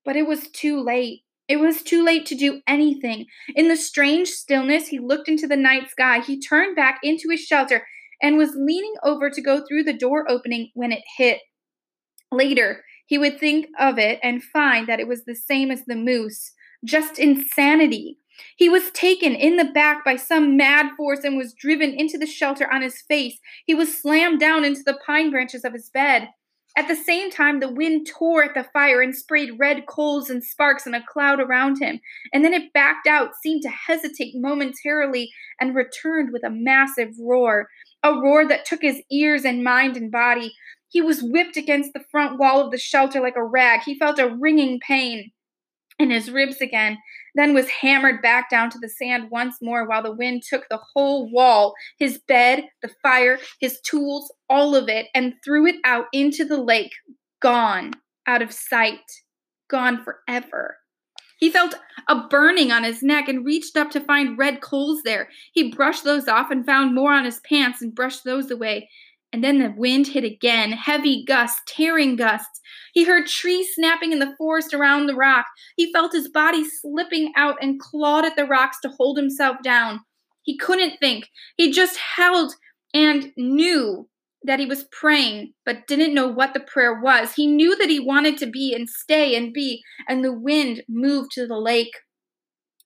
But 0.04 0.16
it 0.16 0.26
was 0.26 0.46
too 0.50 0.78
late. 0.78 1.22
It 1.48 1.56
was 1.56 1.82
too 1.82 2.04
late 2.04 2.26
to 2.26 2.34
do 2.34 2.60
anything. 2.66 3.24
In 3.54 3.68
the 3.68 3.78
strange 3.78 4.28
stillness, 4.28 4.88
he 4.88 4.98
looked 4.98 5.26
into 5.26 5.46
the 5.46 5.56
night 5.56 5.88
sky. 5.88 6.20
He 6.20 6.38
turned 6.38 6.76
back 6.76 7.00
into 7.02 7.30
his 7.30 7.40
shelter 7.40 7.86
and 8.20 8.36
was 8.36 8.54
leaning 8.54 8.96
over 9.02 9.30
to 9.30 9.40
go 9.40 9.64
through 9.66 9.84
the 9.84 9.96
door 9.96 10.30
opening 10.30 10.70
when 10.74 10.92
it 10.92 11.02
hit. 11.16 11.40
Later, 12.30 12.84
he 13.06 13.16
would 13.16 13.40
think 13.40 13.68
of 13.78 13.98
it 13.98 14.20
and 14.22 14.44
find 14.44 14.86
that 14.86 15.00
it 15.00 15.08
was 15.08 15.24
the 15.24 15.34
same 15.34 15.70
as 15.70 15.82
the 15.86 15.96
moose 15.96 16.52
just 16.84 17.18
insanity. 17.18 18.18
He 18.56 18.68
was 18.68 18.90
taken 18.90 19.34
in 19.34 19.56
the 19.56 19.64
back 19.64 20.04
by 20.04 20.16
some 20.16 20.56
mad 20.56 20.92
force 20.96 21.24
and 21.24 21.36
was 21.36 21.54
driven 21.54 21.92
into 21.92 22.18
the 22.18 22.26
shelter 22.26 22.70
on 22.72 22.82
his 22.82 23.02
face. 23.02 23.38
He 23.66 23.74
was 23.74 24.00
slammed 24.00 24.40
down 24.40 24.64
into 24.64 24.82
the 24.84 24.98
pine 25.06 25.30
branches 25.30 25.64
of 25.64 25.72
his 25.72 25.90
bed. 25.90 26.28
At 26.76 26.88
the 26.88 26.96
same 26.96 27.30
time, 27.30 27.60
the 27.60 27.70
wind 27.70 28.06
tore 28.06 28.44
at 28.44 28.54
the 28.54 28.64
fire 28.72 29.02
and 29.02 29.14
sprayed 29.14 29.58
red 29.58 29.86
coals 29.86 30.30
and 30.30 30.42
sparks 30.42 30.86
in 30.86 30.94
a 30.94 31.04
cloud 31.06 31.38
around 31.38 31.78
him. 31.82 32.00
And 32.32 32.42
then 32.42 32.54
it 32.54 32.72
backed 32.72 33.06
out, 33.06 33.32
seemed 33.42 33.62
to 33.62 33.68
hesitate 33.68 34.34
momentarily, 34.36 35.30
and 35.60 35.74
returned 35.74 36.32
with 36.32 36.44
a 36.44 36.50
massive 36.50 37.10
roar 37.20 37.68
a 38.02 38.12
roar 38.14 38.46
that 38.48 38.64
took 38.64 38.82
his 38.82 39.00
ears 39.10 39.44
and 39.44 39.62
mind 39.62 39.96
and 39.96 40.10
body. 40.10 40.52
He 40.88 41.00
was 41.00 41.22
whipped 41.22 41.56
against 41.56 41.92
the 41.92 42.04
front 42.10 42.38
wall 42.38 42.60
of 42.60 42.70
the 42.70 42.78
shelter 42.78 43.20
like 43.20 43.36
a 43.36 43.44
rag. 43.44 43.82
He 43.82 43.98
felt 43.98 44.18
a 44.18 44.28
ringing 44.28 44.80
pain 44.80 45.30
in 46.02 46.10
his 46.10 46.30
ribs 46.30 46.60
again, 46.60 46.98
then 47.34 47.54
was 47.54 47.68
hammered 47.70 48.20
back 48.20 48.50
down 48.50 48.68
to 48.70 48.78
the 48.78 48.88
sand 48.88 49.30
once 49.30 49.56
more 49.62 49.86
while 49.86 50.02
the 50.02 50.14
wind 50.14 50.42
took 50.42 50.68
the 50.68 50.80
whole 50.92 51.30
wall, 51.30 51.72
his 51.98 52.18
bed, 52.28 52.64
the 52.82 52.90
fire, 53.02 53.38
his 53.60 53.80
tools, 53.80 54.30
all 54.50 54.74
of 54.74 54.88
it, 54.88 55.06
and 55.14 55.34
threw 55.44 55.66
it 55.66 55.76
out 55.84 56.06
into 56.12 56.44
the 56.44 56.60
lake, 56.60 56.92
gone, 57.40 57.92
out 58.26 58.42
of 58.42 58.52
sight, 58.52 59.00
gone 59.68 60.04
forever. 60.04 60.76
He 61.38 61.50
felt 61.50 61.74
a 62.08 62.28
burning 62.28 62.70
on 62.70 62.84
his 62.84 63.02
neck 63.02 63.28
and 63.28 63.44
reached 63.44 63.76
up 63.76 63.90
to 63.90 64.00
find 64.00 64.38
red 64.38 64.60
coals 64.60 65.02
there. 65.02 65.28
He 65.52 65.72
brushed 65.72 66.04
those 66.04 66.28
off 66.28 66.52
and 66.52 66.64
found 66.64 66.94
more 66.94 67.12
on 67.12 67.24
his 67.24 67.40
pants 67.40 67.82
and 67.82 67.92
brushed 67.92 68.22
those 68.22 68.50
away. 68.50 68.88
And 69.32 69.42
then 69.42 69.58
the 69.58 69.72
wind 69.74 70.08
hit 70.08 70.24
again, 70.24 70.72
heavy 70.72 71.24
gusts, 71.24 71.62
tearing 71.66 72.16
gusts. 72.16 72.60
He 72.92 73.04
heard 73.04 73.26
trees 73.26 73.68
snapping 73.74 74.12
in 74.12 74.18
the 74.18 74.34
forest 74.36 74.74
around 74.74 75.06
the 75.06 75.14
rock. 75.14 75.46
He 75.76 75.92
felt 75.92 76.12
his 76.12 76.28
body 76.28 76.64
slipping 76.64 77.32
out 77.34 77.56
and 77.62 77.80
clawed 77.80 78.26
at 78.26 78.36
the 78.36 78.44
rocks 78.44 78.76
to 78.82 78.90
hold 78.90 79.16
himself 79.16 79.56
down. 79.64 80.00
He 80.42 80.58
couldn't 80.58 80.98
think. 80.98 81.28
He 81.56 81.72
just 81.72 81.96
held 81.96 82.52
and 82.92 83.32
knew 83.36 84.08
that 84.44 84.60
he 84.60 84.66
was 84.66 84.84
praying, 84.90 85.54
but 85.64 85.86
didn't 85.86 86.14
know 86.14 86.26
what 86.26 86.52
the 86.52 86.60
prayer 86.60 87.00
was. 87.00 87.34
He 87.34 87.46
knew 87.46 87.76
that 87.76 87.88
he 87.88 88.00
wanted 88.00 88.36
to 88.38 88.46
be 88.46 88.74
and 88.74 88.88
stay 88.88 89.36
and 89.36 89.52
be, 89.52 89.82
and 90.08 90.24
the 90.24 90.32
wind 90.32 90.82
moved 90.88 91.30
to 91.32 91.46
the 91.46 91.58
lake. 91.58 91.92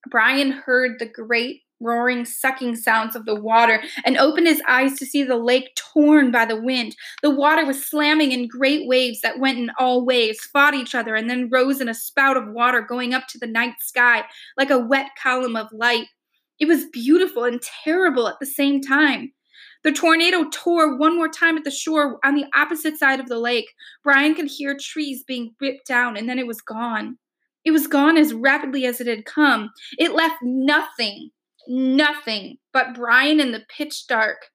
Brian 0.08 0.52
heard 0.52 0.98
the 0.98 1.08
great 1.08 1.62
roaring, 1.80 2.24
sucking 2.24 2.76
sounds 2.76 3.16
of 3.16 3.24
the 3.24 3.34
water 3.34 3.82
and 4.04 4.16
opened 4.16 4.46
his 4.46 4.62
eyes 4.68 4.98
to 4.98 5.06
see 5.06 5.22
the 5.22 5.36
lake 5.36 5.74
torn 5.76 6.30
by 6.30 6.44
the 6.44 6.60
wind. 6.60 6.96
The 7.22 7.30
water 7.30 7.64
was 7.64 7.86
slamming 7.86 8.32
in 8.32 8.48
great 8.48 8.86
waves 8.88 9.20
that 9.22 9.38
went 9.38 9.58
in 9.58 9.70
all 9.78 10.04
ways, 10.04 10.40
fought 10.52 10.74
each 10.74 10.94
other, 10.94 11.14
and 11.14 11.28
then 11.28 11.50
rose 11.50 11.80
in 11.80 11.88
a 11.88 11.94
spout 11.94 12.36
of 12.36 12.48
water 12.48 12.80
going 12.80 13.14
up 13.14 13.26
to 13.28 13.38
the 13.38 13.46
night 13.46 13.74
sky 13.80 14.24
like 14.56 14.70
a 14.70 14.78
wet 14.78 15.10
column 15.22 15.56
of 15.56 15.72
light. 15.72 16.06
It 16.58 16.66
was 16.66 16.86
beautiful 16.86 17.44
and 17.44 17.60
terrible 17.60 18.28
at 18.28 18.36
the 18.40 18.46
same 18.46 18.80
time. 18.80 19.32
The 19.84 19.92
tornado 19.92 20.46
tore 20.50 20.96
one 20.96 21.14
more 21.14 21.28
time 21.28 21.56
at 21.56 21.64
the 21.64 21.70
shore 21.70 22.18
on 22.24 22.34
the 22.34 22.46
opposite 22.54 22.98
side 22.98 23.20
of 23.20 23.28
the 23.28 23.38
lake. 23.38 23.72
Brian 24.02 24.34
could 24.34 24.48
hear 24.50 24.76
trees 24.76 25.22
being 25.22 25.54
ripped 25.60 25.86
down, 25.86 26.16
and 26.16 26.28
then 26.28 26.38
it 26.38 26.46
was 26.46 26.60
gone. 26.60 27.18
It 27.64 27.70
was 27.72 27.86
gone 27.86 28.16
as 28.16 28.32
rapidly 28.32 28.86
as 28.86 29.00
it 29.00 29.06
had 29.06 29.26
come. 29.26 29.70
It 29.98 30.12
left 30.12 30.36
nothing, 30.42 31.30
nothing 31.68 32.58
but 32.72 32.94
Brian 32.94 33.40
in 33.40 33.52
the 33.52 33.64
pitch 33.68 34.06
dark. 34.06 34.46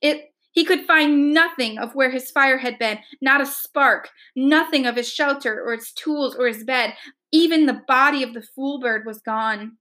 It 0.00 0.30
he 0.52 0.64
could 0.64 0.86
find 0.86 1.34
nothing 1.34 1.78
of 1.78 1.96
where 1.96 2.10
his 2.10 2.30
fire 2.30 2.58
had 2.58 2.78
been, 2.78 3.00
not 3.20 3.40
a 3.40 3.46
spark, 3.46 4.10
nothing 4.36 4.86
of 4.86 4.94
his 4.94 5.12
shelter 5.12 5.60
or 5.60 5.74
his 5.74 5.90
tools 5.90 6.36
or 6.36 6.46
his 6.46 6.62
bed. 6.62 6.94
Even 7.32 7.66
the 7.66 7.82
body 7.88 8.22
of 8.22 8.34
the 8.34 8.42
fool 8.54 8.78
bird 8.78 9.04
was 9.04 9.18
gone. 9.18 9.78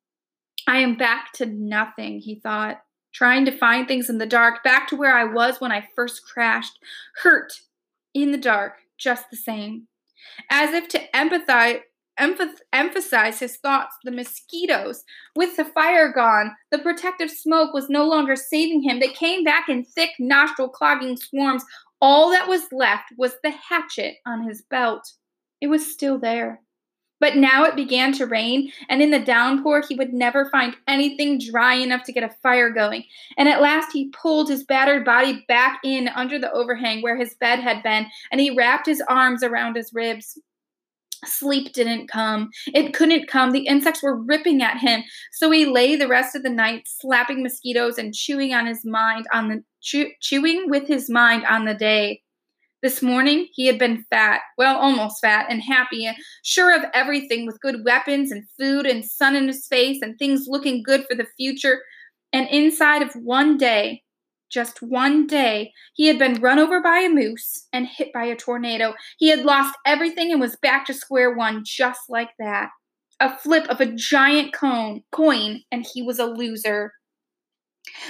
I 0.66 0.78
am 0.78 0.98
back 0.98 1.32
to 1.34 1.46
nothing, 1.46 2.20
he 2.20 2.40
thought 2.40 2.82
trying 3.14 3.46
to 3.46 3.58
find 3.58 3.88
things 3.88 4.10
in 4.10 4.18
the 4.18 4.26
dark, 4.26 4.64
back 4.64 4.88
to 4.90 4.96
where 4.96 5.16
I 5.16 5.24
was 5.24 5.62
when 5.62 5.72
I 5.72 5.88
first 5.96 6.26
crashed, 6.26 6.80
hurt 7.22 7.54
in 8.14 8.32
the 8.32 8.38
dark, 8.38 8.74
just 8.98 9.30
the 9.30 9.38
same. 9.38 9.88
As 10.50 10.74
if 10.74 10.88
to 10.90 11.02
empathize, 11.14 11.82
emph- 12.20 12.60
emphasize 12.72 13.40
his 13.40 13.58
thoughts, 13.58 13.96
the 14.04 14.12
mosquitoes, 14.12 15.04
with 15.36 15.56
the 15.58 15.66
fire 15.66 16.12
gone, 16.12 16.56
the 16.72 16.80
protective 16.80 17.32
smoke 17.32 17.74
was 17.74 17.90
no 17.90 18.08
longer 18.08 18.36
saving 18.36 18.82
him. 18.82 19.00
They 19.00 19.10
came 19.10 19.44
back 19.44 19.70
in 19.70 19.84
thick, 19.84 20.12
nostril 20.20 20.70
clogging 20.70 21.18
swarms. 21.18 21.64
All 22.02 22.30
that 22.32 22.48
was 22.48 22.72
left 22.72 23.14
was 23.18 23.34
the 23.44 23.52
hatchet 23.52 24.16
on 24.26 24.44
his 24.48 24.64
belt. 24.70 25.12
It 25.62 25.68
was 25.68 25.90
still 25.90 26.20
there. 26.20 26.62
But 27.24 27.38
now 27.38 27.64
it 27.64 27.78
began 27.78 28.12
to 28.14 28.26
rain, 28.26 28.70
and 28.90 29.02
in 29.02 29.10
the 29.10 29.18
downpour, 29.18 29.84
he 29.88 29.96
would 29.96 30.12
never 30.12 30.50
find 30.50 30.76
anything 30.90 31.40
dry 31.40 31.76
enough 31.76 32.04
to 32.04 32.12
get 32.12 32.26
a 32.26 32.36
fire 32.44 32.70
going. 32.70 33.06
And 33.38 33.48
at 33.48 33.62
last, 33.62 33.94
he 33.94 34.10
pulled 34.10 34.50
his 34.50 34.66
battered 34.66 35.06
body 35.06 35.46
back 35.48 35.80
in 35.86 36.10
under 36.10 36.38
the 36.38 36.52
overhang 36.52 37.02
where 37.02 37.16
his 37.16 37.36
bed 37.36 37.60
had 37.60 37.82
been, 37.82 38.08
and 38.30 38.42
he 38.42 38.54
wrapped 38.54 38.88
his 38.88 39.02
arms 39.08 39.42
around 39.42 39.78
his 39.78 39.94
ribs. 39.94 40.38
Sleep 41.26 41.74
didn't 41.74 42.08
come. 42.08 42.50
It 42.68 42.94
couldn't 42.94 43.28
come. 43.28 43.52
The 43.52 43.68
insects 43.68 44.04
were 44.04 44.22
ripping 44.22 44.62
at 44.62 44.78
him. 44.78 45.04
So 45.32 45.52
he 45.52 45.66
lay 45.66 45.96
the 45.96 46.08
rest 46.08 46.36
of 46.36 46.44
the 46.44 46.50
night 46.50 46.84
slapping 46.86 47.44
mosquitoes 47.44 47.98
and 47.98 48.14
chewing 48.14 48.54
on 48.54 48.66
his 48.66 48.86
mind 48.86 49.26
on 49.34 49.50
the 49.50 49.64
chew, 49.82 50.10
chewing 50.22 50.70
with 50.70 50.88
his 50.88 51.10
mind 51.10 51.46
on 51.46 51.66
the 51.66 51.74
day. 51.74 52.22
This 52.82 53.02
morning, 53.02 53.48
he 53.54 53.66
had 53.68 53.80
been 53.80 54.04
fat, 54.10 54.42
well, 54.58 54.78
almost 54.78 55.22
fat, 55.22 55.46
and 55.50 55.62
happy, 55.62 56.06
and 56.06 56.18
sure 56.44 56.76
of 56.76 56.84
everything, 56.94 57.46
with 57.46 57.62
good 57.62 57.86
weapons 57.86 58.30
and 58.30 58.44
food 58.60 58.86
and 58.86 59.06
sun 59.06 59.38
in 59.38 59.48
his 59.48 59.66
face 59.68 60.02
and 60.02 60.20
things 60.20 60.48
looking 60.50 60.84
good 60.84 61.06
for 61.10 61.16
the 61.16 61.28
future. 61.38 61.82
And 62.34 62.46
inside 62.50 63.02
of 63.02 63.14
one 63.14 63.58
day, 63.58 64.04
just 64.54 64.82
one 64.82 65.26
day, 65.26 65.74
he 65.94 66.08
had 66.08 66.20
been 66.20 66.42
run 66.42 66.60
over 66.60 66.82
by 66.82 67.00
a 67.00 67.10
moose 67.10 67.68
and 67.74 67.88
hit 67.88 68.14
by 68.14 68.26
a 68.26 68.36
tornado. 68.36 68.94
He 69.18 69.30
had 69.30 69.46
lost 69.46 69.78
everything 69.86 70.32
and 70.32 70.40
was 70.40 70.56
back 70.58 70.86
to 70.86 70.94
square 70.94 71.34
one, 71.34 71.64
just 71.66 72.02
like 72.10 72.30
that. 72.40 72.70
A 73.20 73.38
flip 73.38 73.68
of 73.70 73.82
a 73.82 73.92
giant 73.92 74.54
cone, 74.54 75.04
coin, 75.12 75.62
and 75.72 75.86
he 75.92 76.02
was 76.02 76.20
a 76.20 76.26
loser. 76.26 76.94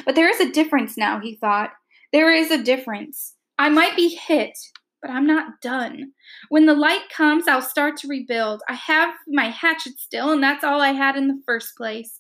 But 0.06 0.16
there 0.16 0.30
is 0.30 0.40
a 0.40 0.52
difference 0.52 0.98
now, 0.98 1.20
he 1.20 1.36
thought. 1.36 1.72
There 2.12 2.32
is 2.32 2.52
a 2.52 2.62
difference. 2.62 3.36
I 3.58 3.70
might 3.70 3.96
be 3.96 4.10
hit, 4.10 4.58
but 5.02 5.12
I'm 5.12 5.28
not 5.28 5.62
done. 5.62 6.12
When 6.50 6.66
the 6.66 6.74
light 6.74 7.10
comes, 7.16 7.48
I'll 7.48 7.62
start 7.62 7.98
to 7.98 8.08
rebuild. 8.08 8.62
I 8.68 8.74
have 8.74 9.14
my 9.28 9.50
hatchet 9.50 10.00
still, 10.00 10.32
and 10.32 10.44
that's 10.44 10.64
all 10.64 10.82
I 10.82 10.92
had 10.92 11.16
in 11.16 11.28
the 11.28 11.42
first 11.46 11.76
place. 11.78 12.20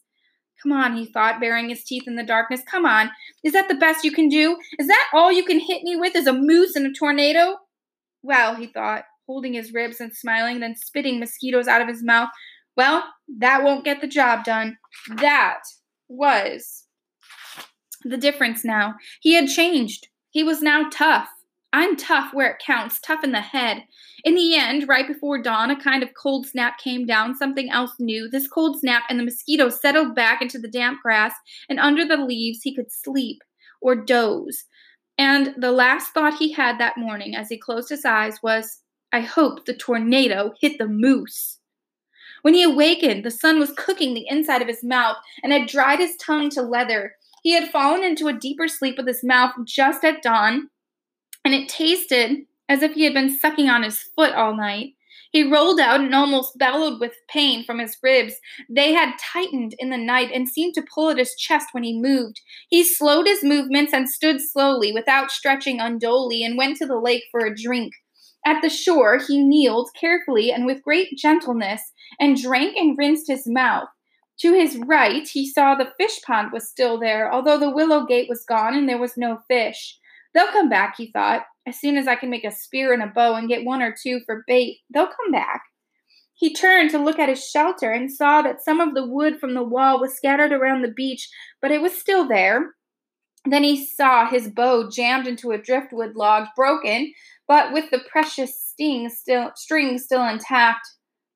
Come 0.63 0.71
on, 0.71 0.95
he 0.95 1.05
thought, 1.05 1.41
baring 1.41 1.69
his 1.69 1.83
teeth 1.83 2.03
in 2.07 2.15
the 2.15 2.23
darkness. 2.23 2.61
Come 2.65 2.85
on. 2.85 3.11
Is 3.43 3.51
that 3.51 3.67
the 3.67 3.75
best 3.75 4.05
you 4.05 4.11
can 4.11 4.29
do? 4.29 4.57
Is 4.79 4.87
that 4.87 5.07
all 5.13 5.31
you 5.31 5.43
can 5.43 5.59
hit 5.59 5.83
me 5.83 5.97
with 5.97 6.15
is 6.15 6.25
a 6.25 6.33
moose 6.33 6.75
and 6.75 6.87
a 6.87 6.93
tornado? 6.93 7.57
Well, 8.21 8.55
he 8.55 8.67
thought, 8.67 9.03
holding 9.27 9.53
his 9.53 9.73
ribs 9.73 9.99
and 9.99 10.15
smiling, 10.15 10.61
then 10.61 10.75
spitting 10.75 11.19
mosquitoes 11.19 11.67
out 11.67 11.81
of 11.81 11.89
his 11.89 12.01
mouth. 12.01 12.29
Well, 12.77 13.03
that 13.39 13.63
won't 13.63 13.85
get 13.85 13.99
the 13.99 14.07
job 14.07 14.45
done. 14.45 14.77
That 15.17 15.59
was 16.07 16.85
the 18.03 18.17
difference 18.17 18.63
now. 18.63 18.95
He 19.21 19.33
had 19.33 19.47
changed. 19.47 20.07
He 20.29 20.43
was 20.43 20.61
now 20.61 20.89
tough. 20.89 21.29
I'm 21.73 21.97
tough 21.97 22.35
where 22.35 22.51
it 22.51 22.61
counts, 22.63 22.99
tough 22.99 23.23
in 23.23 23.31
the 23.31 23.41
head. 23.41 23.83
In 24.23 24.35
the 24.35 24.55
end, 24.55 24.87
right 24.87 25.07
before 25.07 25.41
dawn, 25.41 25.71
a 25.71 25.81
kind 25.81 26.03
of 26.03 26.13
cold 26.13 26.45
snap 26.45 26.77
came 26.77 27.07
down, 27.07 27.35
something 27.35 27.71
else 27.71 27.93
new. 27.99 28.29
This 28.29 28.47
cold 28.47 28.79
snap, 28.79 29.03
and 29.09 29.19
the 29.19 29.25
mosquitoes 29.25 29.81
settled 29.81 30.13
back 30.13 30.39
into 30.39 30.59
the 30.59 30.67
damp 30.67 31.01
grass, 31.01 31.33
and 31.67 31.79
under 31.79 32.05
the 32.05 32.17
leaves 32.17 32.61
he 32.61 32.75
could 32.75 32.91
sleep 32.91 33.39
or 33.81 33.95
doze. 33.95 34.65
And 35.17 35.55
the 35.57 35.71
last 35.71 36.13
thought 36.13 36.35
he 36.35 36.51
had 36.51 36.79
that 36.79 36.97
morning 36.97 37.35
as 37.35 37.49
he 37.49 37.57
closed 37.57 37.89
his 37.89 38.05
eyes 38.05 38.37
was, 38.43 38.79
I 39.11 39.21
hope 39.21 39.65
the 39.65 39.73
tornado 39.73 40.53
hit 40.61 40.77
the 40.77 40.87
moose. 40.87 41.59
When 42.43 42.53
he 42.53 42.61
awakened, 42.61 43.25
the 43.25 43.31
sun 43.31 43.59
was 43.59 43.73
cooking 43.75 44.13
the 44.13 44.27
inside 44.27 44.61
of 44.61 44.67
his 44.67 44.83
mouth 44.83 45.17
and 45.43 45.51
had 45.51 45.67
dried 45.67 45.99
his 45.99 46.15
tongue 46.17 46.49
to 46.51 46.61
leather. 46.61 47.15
He 47.41 47.53
had 47.53 47.71
fallen 47.71 48.03
into 48.03 48.27
a 48.27 48.33
deeper 48.33 48.67
sleep 48.67 48.97
with 48.97 49.07
his 49.07 49.23
mouth 49.23 49.53
just 49.65 50.03
at 50.03 50.21
dawn, 50.21 50.69
and 51.43 51.53
it 51.53 51.69
tasted 51.69 52.45
as 52.69 52.81
if 52.81 52.93
he 52.93 53.03
had 53.03 53.13
been 53.13 53.37
sucking 53.37 53.69
on 53.69 53.83
his 53.83 53.99
foot 54.15 54.33
all 54.33 54.55
night. 54.55 54.93
He 55.31 55.43
rolled 55.43 55.79
out 55.79 55.99
and 55.99 56.13
almost 56.13 56.59
bellowed 56.59 56.99
with 56.99 57.13
pain 57.27 57.65
from 57.65 57.79
his 57.79 57.97
ribs. 58.03 58.35
They 58.69 58.93
had 58.93 59.17
tightened 59.19 59.73
in 59.79 59.89
the 59.89 59.97
night 59.97 60.29
and 60.31 60.47
seemed 60.47 60.75
to 60.75 60.85
pull 60.93 61.09
at 61.09 61.17
his 61.17 61.35
chest 61.35 61.69
when 61.71 61.83
he 61.83 61.99
moved. 61.99 62.39
He 62.69 62.83
slowed 62.83 63.25
his 63.25 63.43
movements 63.43 63.93
and 63.93 64.07
stood 64.07 64.39
slowly, 64.41 64.91
without 64.91 65.31
stretching 65.31 65.79
unduly, 65.79 66.43
and 66.43 66.55
went 66.55 66.77
to 66.77 66.85
the 66.85 66.99
lake 66.99 67.23
for 67.31 67.45
a 67.45 67.55
drink. 67.55 67.93
At 68.45 68.61
the 68.61 68.69
shore, 68.69 69.19
he 69.27 69.43
kneeled 69.43 69.89
carefully 69.99 70.51
and 70.51 70.67
with 70.67 70.83
great 70.83 71.17
gentleness 71.17 71.81
and 72.19 72.39
drank 72.39 72.75
and 72.77 72.95
rinsed 72.97 73.27
his 73.27 73.47
mouth. 73.47 73.87
To 74.41 74.53
his 74.53 74.77
right, 74.85 75.27
he 75.27 75.49
saw 75.49 75.73
the 75.73 75.93
fish 75.97 76.21
pond 76.21 76.51
was 76.51 76.69
still 76.69 76.99
there, 76.99 77.31
although 77.33 77.57
the 77.57 77.69
willow 77.69 78.05
gate 78.05 78.27
was 78.29 78.45
gone 78.45 78.75
and 78.75 78.87
there 78.87 78.99
was 78.99 79.17
no 79.17 79.39
fish. 79.47 79.97
They'll 80.33 80.47
come 80.47 80.69
back, 80.69 80.95
he 80.97 81.11
thought. 81.11 81.43
As 81.65 81.79
soon 81.79 81.97
as 81.97 82.07
I 82.07 82.15
can 82.15 82.29
make 82.29 82.43
a 82.43 82.51
spear 82.51 82.93
and 82.93 83.01
a 83.01 83.07
bow 83.07 83.35
and 83.35 83.47
get 83.47 83.65
one 83.65 83.81
or 83.81 83.95
two 84.01 84.21
for 84.25 84.43
bait, 84.47 84.79
they'll 84.93 85.07
come 85.07 85.31
back. 85.31 85.63
He 86.35 86.53
turned 86.53 86.89
to 86.91 86.97
look 86.97 87.19
at 87.19 87.29
his 87.29 87.47
shelter 87.47 87.91
and 87.91 88.11
saw 88.11 88.41
that 88.41 88.63
some 88.63 88.81
of 88.81 88.95
the 88.95 89.05
wood 89.05 89.39
from 89.39 89.53
the 89.53 89.63
wall 89.63 89.99
was 89.99 90.15
scattered 90.15 90.51
around 90.51 90.81
the 90.81 90.91
beach, 90.91 91.29
but 91.61 91.71
it 91.71 91.81
was 91.81 91.97
still 91.97 92.27
there. 92.27 92.73
Then 93.45 93.63
he 93.63 93.85
saw 93.85 94.27
his 94.27 94.49
bow 94.49 94.89
jammed 94.89 95.27
into 95.27 95.51
a 95.51 95.57
driftwood 95.57 96.15
log, 96.15 96.47
broken, 96.55 97.13
but 97.47 97.71
with 97.71 97.91
the 97.91 98.01
precious 98.09 98.57
sting 98.57 99.09
still, 99.09 99.51
string 99.55 99.97
still 99.97 100.25
intact. 100.25 100.87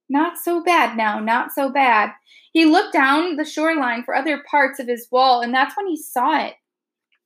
Not 0.10 0.38
so 0.38 0.64
bad 0.64 0.98
now, 0.98 1.20
not 1.20 1.52
so 1.52 1.70
bad. 1.70 2.12
He 2.54 2.66
looked 2.66 2.94
down 2.94 3.36
the 3.36 3.46
shoreline 3.46 4.04
for 4.04 4.16
other 4.16 4.44
parts 4.50 4.80
of 4.80 4.88
his 4.88 5.08
wall, 5.12 5.42
and 5.42 5.54
that's 5.54 5.76
when 5.76 5.88
he 5.88 5.98
saw 5.98 6.46
it. 6.46 6.56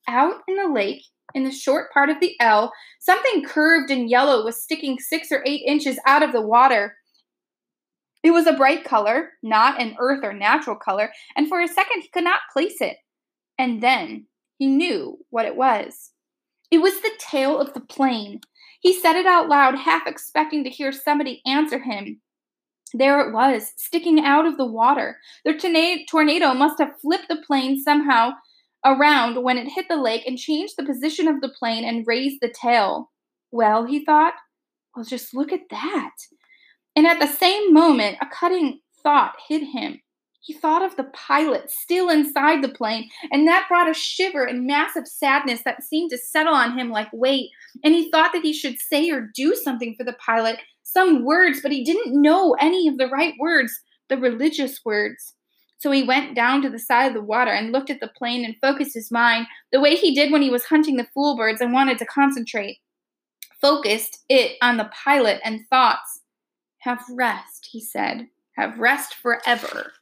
Out 0.08 0.42
in 0.48 0.56
the 0.56 0.68
lake, 0.68 1.04
in 1.34 1.44
the 1.44 1.52
short 1.52 1.92
part 1.92 2.10
of 2.10 2.20
the 2.20 2.36
L, 2.40 2.72
something 3.00 3.44
curved 3.44 3.92
and 3.92 4.10
yellow 4.10 4.44
was 4.44 4.62
sticking 4.62 5.00
six 5.00 5.32
or 5.32 5.44
eight 5.46 5.64
inches 5.66 6.00
out 6.06 6.24
of 6.24 6.32
the 6.32 6.42
water. 6.42 6.96
It 8.24 8.32
was 8.32 8.48
a 8.48 8.54
bright 8.54 8.84
color, 8.84 9.32
not 9.42 9.82
an 9.82 9.96
earth 10.00 10.24
or 10.24 10.34
natural 10.34 10.76
color, 10.76 11.12
and 11.36 11.48
for 11.48 11.62
a 11.62 11.68
second 11.68 12.02
he 12.02 12.10
could 12.10 12.24
not 12.24 12.42
place 12.54 12.80
it. 12.80 12.98
And 13.58 13.82
then 13.82 14.28
he 14.58 14.68
knew 14.68 15.18
what 15.30 15.46
it 15.46 15.56
was. 15.56 16.12
It 16.70 16.80
was 16.80 17.02
the 17.02 17.12
tail 17.20 17.60
of 17.60 17.74
the 17.74 17.82
plane. 17.82 18.42
He 18.80 18.94
said 18.94 19.16
it 19.16 19.26
out 19.26 19.50
loud, 19.50 19.76
half 19.76 20.08
expecting 20.08 20.64
to 20.64 20.70
hear 20.70 20.92
somebody 20.92 21.42
answer 21.46 21.80
him. 21.80 22.22
There 22.94 23.20
it 23.22 23.34
was, 23.34 23.74
sticking 23.78 24.24
out 24.24 24.46
of 24.46 24.58
the 24.58 24.66
water. 24.66 25.18
The 25.46 26.06
tornado 26.10 26.54
must 26.54 26.80
have 26.80 27.00
flipped 27.02 27.28
the 27.30 27.44
plane 27.46 27.82
somehow 27.82 28.32
around 28.86 29.44
when 29.44 29.58
it 29.58 29.68
hit 29.68 29.88
the 29.90 30.02
lake 30.02 30.24
and 30.26 30.38
changed 30.38 30.76
the 30.78 30.86
position 30.86 31.28
of 31.28 31.42
the 31.42 31.54
plane 31.58 31.84
and 31.84 32.08
raised 32.08 32.38
the 32.42 32.54
tail. 32.54 33.12
Well, 33.52 33.86
he 33.86 34.04
thought, 34.04 34.34
well, 34.96 35.06
just 35.06 35.34
look 35.34 35.52
at 35.52 35.70
that. 35.70 36.12
And 36.96 37.08
at 37.08 37.20
the 37.20 37.28
same 37.28 37.74
moment, 37.74 38.18
a 38.22 38.26
cutting 38.26 38.80
thought 39.04 39.36
hit 39.48 39.64
him. 39.64 40.00
He 40.44 40.54
thought 40.54 40.84
of 40.84 40.96
the 40.96 41.04
pilot 41.14 41.70
still 41.70 42.10
inside 42.10 42.64
the 42.64 42.70
plane, 42.70 43.10
and 43.32 43.48
that 43.48 43.68
brought 43.70 43.90
a 43.90 43.94
shiver 43.94 44.44
and 44.44 44.66
massive 44.66 45.08
sadness 45.08 45.62
that 45.66 45.84
seemed 45.84 46.10
to 46.10 46.18
settle 46.18 46.56
on 46.56 46.78
him 46.78 46.90
like 46.90 47.10
weight. 47.14 47.52
And 47.84 47.94
he 47.94 48.10
thought 48.10 48.34
that 48.34 48.42
he 48.42 48.52
should 48.52 48.80
say 48.80 49.12
or 49.12 49.30
do 49.36 49.54
something 49.54 49.94
for 49.96 50.04
the 50.04 50.14
pilot, 50.14 50.58
some 50.82 51.24
words, 51.24 51.62
but 51.62 51.72
he 51.72 51.84
didn't 51.84 52.20
know 52.20 52.56
any 52.60 52.88
of 52.88 52.98
the 52.98 53.08
right 53.08 53.36
words, 53.40 53.72
the 54.10 54.18
religious 54.18 54.80
words. 54.84 55.36
So 55.82 55.90
he 55.90 56.04
went 56.04 56.36
down 56.36 56.62
to 56.62 56.70
the 56.70 56.78
side 56.78 57.08
of 57.08 57.16
the 57.16 57.24
water 57.24 57.50
and 57.50 57.72
looked 57.72 57.90
at 57.90 58.00
the 58.00 58.08
plane 58.08 58.46
and 58.46 58.56
focused 58.62 58.94
his 58.94 59.10
mind 59.10 59.48
the 59.72 59.82
way 59.82 59.96
he 59.96 60.14
did 60.14 60.32
when 60.32 60.44
he 60.44 60.52
was 60.52 60.66
hunting 60.66 60.96
the 60.96 61.08
fool 61.12 61.36
birds 61.36 61.60
and 61.60 61.74
wanted 61.74 61.98
to 61.98 62.06
concentrate. 62.06 62.78
Focused 63.60 64.20
it 64.30 64.58
on 64.62 64.78
the 64.78 64.92
pilot 64.94 65.42
and 65.44 65.68
thoughts. 65.72 66.22
Have 66.82 67.04
rest, 67.10 67.68
he 67.72 67.82
said. 67.82 68.28
Have 68.58 68.78
rest 68.78 69.16
forever. 69.16 69.94